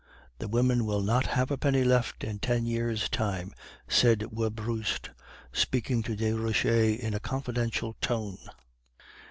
[0.39, 3.53] "'The women will not have a penny left in ten years' time,'
[3.87, 5.11] said Werbrust,
[5.53, 8.39] speaking to Desroches in a confidential tone.